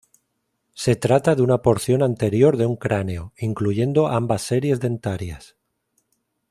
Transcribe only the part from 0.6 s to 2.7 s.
Se trata de una porción anterior de